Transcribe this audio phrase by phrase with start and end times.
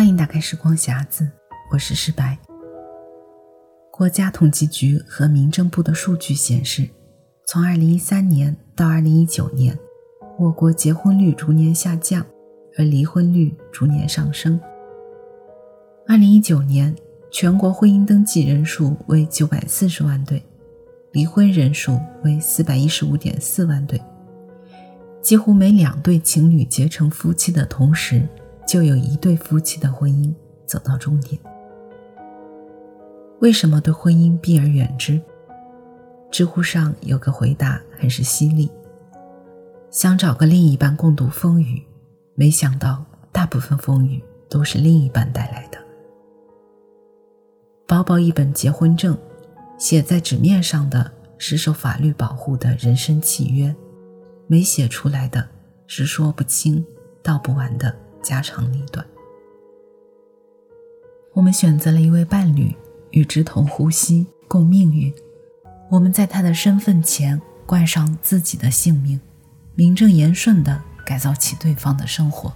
[0.00, 1.30] 欢迎打开时光匣子，
[1.70, 2.38] 我是诗白。
[3.90, 6.88] 国家统计局和民政部的数据显示，
[7.46, 9.78] 从2013年到2019年，
[10.38, 12.24] 我国结婚率逐年下降，
[12.78, 14.58] 而离婚率逐年上升。
[16.06, 16.96] 2019年，
[17.30, 20.42] 全国婚姻登记人数为940万对，
[21.12, 24.00] 离婚人数为415.4万对。
[25.20, 28.26] 几乎每两对情侣结成夫妻的同时，
[28.70, 30.32] 就有一对夫妻的婚姻
[30.64, 31.42] 走到终点。
[33.40, 35.20] 为什么对婚姻避而远之？
[36.30, 38.70] 知乎上有个回答很是犀利：
[39.90, 41.84] 想找个另一半共度风雨，
[42.36, 45.78] 没想到大部分风雨都是另一半带来的。
[47.88, 49.18] 薄薄一本结婚证，
[49.78, 53.74] 写在纸面上的是受法律保护的人生契约。
[54.46, 55.48] 没写出来的
[55.88, 56.86] 是说不清、
[57.20, 57.92] 道不完的
[58.22, 59.06] 家长里短。
[61.32, 62.74] 我们选择了一位伴侣，
[63.10, 65.12] 与之同呼吸、共命运。
[65.90, 69.20] 我们在他的身份前冠上自己的姓名，
[69.74, 72.52] 名正言顺地改造起对方的生活。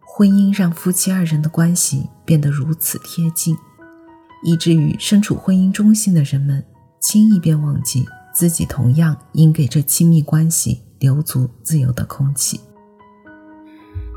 [0.00, 3.56] 婚姻让夫妻二人的关系变得如此贴近，
[4.44, 6.64] 以至于身处婚姻中心的人们
[7.00, 8.06] 轻易便忘记。
[8.34, 12.60] 自己同样应给这亲密关系留足自由的空气。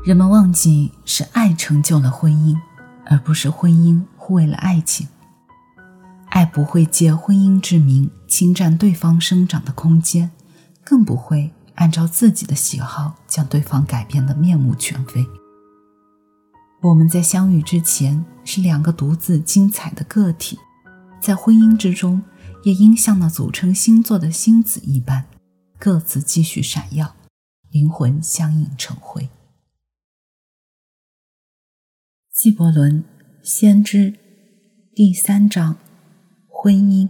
[0.02, 2.56] 人们忘记是爱成就了婚姻，
[3.04, 5.06] 而不是婚姻护卫了爱情。
[6.30, 10.30] 爱不会借婚姻之名侵占对方生长的空间，
[10.82, 15.26] 更不会按照自己的喜好将对方改变的面目全非。
[16.80, 20.58] 我们在相遇之前是两个独自精彩的个体，
[21.20, 22.22] 在婚姻之中。
[22.62, 25.24] 也应像那组成星座的星子一般，
[25.78, 27.14] 各自继续闪耀，
[27.70, 29.30] 灵魂相映成辉。
[32.42, 33.00] 纪伯伦
[33.42, 34.12] 《先知》
[34.94, 35.76] 第三章：
[36.48, 37.06] 婚姻。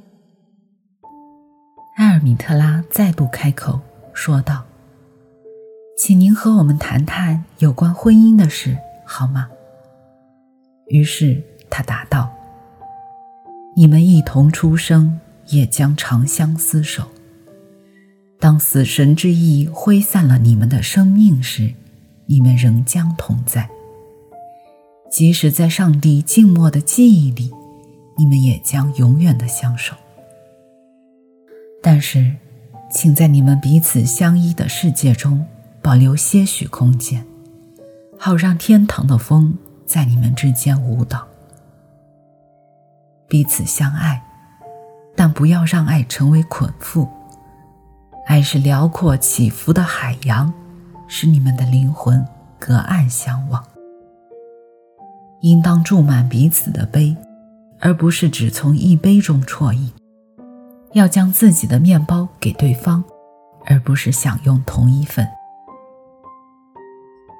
[1.99, 3.81] 埃尔米特拉再度开口
[4.13, 4.65] 说道
[5.97, 8.77] ：“请您和我们谈谈有关婚姻的事，
[9.07, 9.49] 好吗？”
[10.91, 12.29] 于是他答道
[13.77, 15.21] ：“你们一同出生。”
[15.51, 17.09] 也将长相厮守。
[18.41, 21.73] 当死神之意挥散了你们的生命时，
[22.27, 23.71] 你们仍将同在。
[25.11, 27.51] 即使在上帝静默的记忆里，
[28.17, 29.95] 你们也将永远的相守。
[31.83, 32.37] 但是，
[32.91, 35.47] 请在你们彼此相依的世界中
[35.83, 37.25] 保留些许空间，
[38.19, 41.27] 好让天堂的风在你们之间舞蹈。
[43.29, 44.23] 彼此相爱。
[45.17, 47.07] 但不要让爱成为捆缚。
[48.27, 50.51] 爱是辽阔起伏的海洋，
[51.09, 52.27] 使你们的灵魂
[52.59, 53.63] 隔岸相望。
[55.41, 57.17] 应当注满彼此的杯，
[57.79, 59.91] 而不是只从一杯中啜饮。
[60.93, 63.03] 要将自己的面包给对方，
[63.65, 65.27] 而不是享用同一份。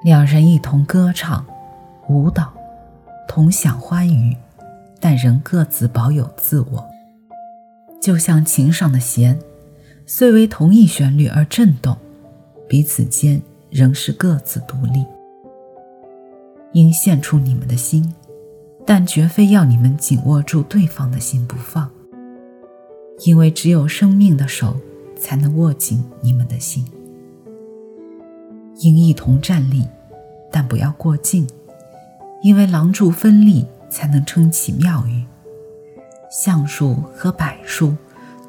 [0.03, 1.45] 两人一同歌唱、
[2.07, 2.51] 舞蹈，
[3.27, 4.35] 同享欢愉，
[4.99, 6.87] 但仍各自保有自我。
[8.01, 9.37] 就像琴上的弦，
[10.07, 11.95] 虽为同一旋律而震动，
[12.67, 15.05] 彼此间仍是各自独立。
[16.73, 18.13] 应献出你们的心，
[18.85, 21.89] 但绝非要你们紧握住对方的心不放，
[23.25, 24.77] 因为只有生命的手
[25.19, 26.85] 才能握紧你们的心。
[28.79, 29.87] 应一同站立，
[30.51, 31.47] 但不要过近，
[32.41, 35.23] 因为廊柱分立才能撑起庙宇。
[36.31, 37.93] 橡树和柏树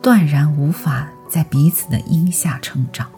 [0.00, 3.10] 断然无法在彼此的荫下成长。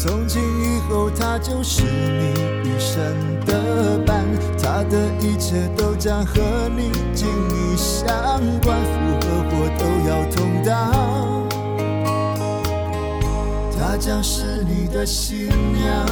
[0.00, 3.02] 从今以后他就是你一生
[3.44, 4.24] 的伴，
[4.56, 6.40] 他的一切都将和
[6.76, 8.06] 你紧密相
[8.60, 11.48] 关，福和祸都要同当。
[13.76, 16.06] 她将是你的新娘，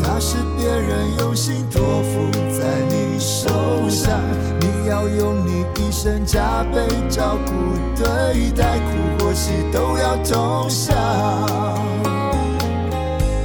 [0.00, 3.48] 她是别人用心托付在你手
[3.88, 4.20] 上，
[4.60, 5.55] 你要用你。
[5.78, 7.52] 一生加倍照顾
[7.94, 10.96] 对待，苦或喜都要同享，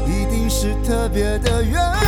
[0.08, 2.01] 一定是特别的缘。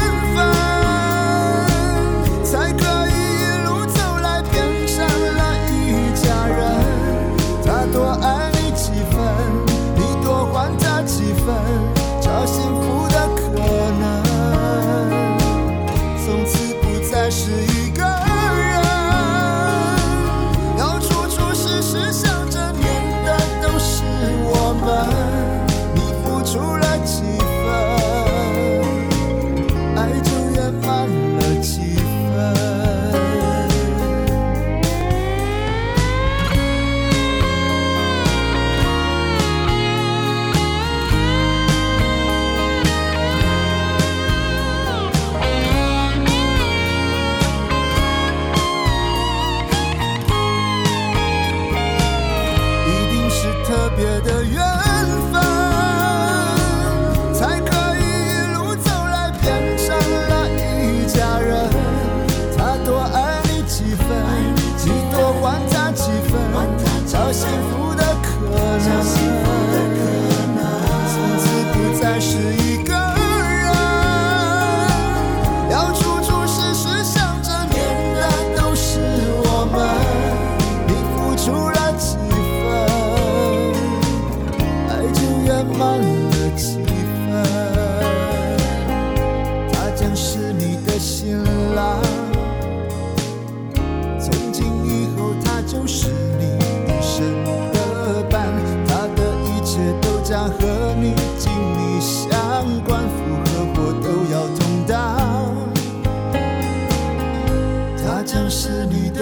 [53.95, 54.72] 别的愿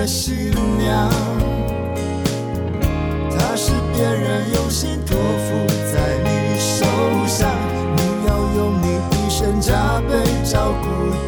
[0.01, 0.49] 的新
[0.79, 1.07] 娘，
[3.29, 6.83] 她是别人用心托付在你手
[7.27, 7.47] 上，
[7.95, 10.87] 你要用你一生加倍照顾，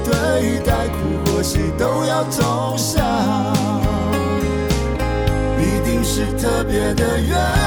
[0.10, 3.06] 对待苦或喜都要同享。
[5.60, 7.63] 一定是特别的缘。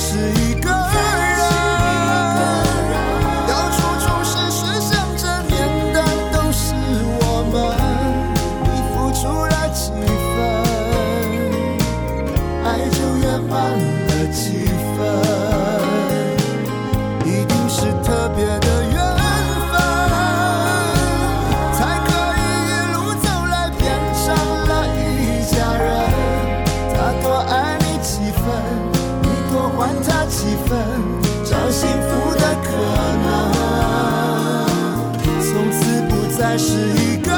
[0.00, 0.39] 是。
[36.80, 37.29] 一个